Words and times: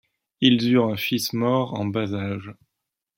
Ils 0.39 0.67
eurent 0.73 0.89
un 0.89 0.97
fils 0.97 1.31
mort 1.31 1.75
en 1.75 1.85
bas 1.85 2.15
âge. 2.15 2.55